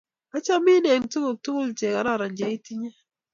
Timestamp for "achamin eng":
0.37-1.09